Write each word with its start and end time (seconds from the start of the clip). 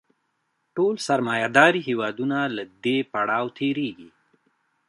ټول 0.75 0.95
سرمایه 1.07 1.47
داري 1.57 1.81
هېوادونه 1.89 2.37
له 2.55 2.63
دې 2.83 2.97
پړاو 3.11 3.45
تېرېږي 3.57 4.09